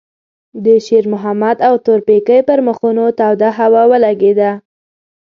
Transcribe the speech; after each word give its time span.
د 0.65 0.67
شېرمحمد 0.85 1.57
او 1.67 1.73
تورپيکۍ 1.85 2.39
پر 2.47 2.59
مخونو 2.67 3.05
توده 3.19 3.49
هوا 3.59 3.83
ولګېده. 3.91 4.51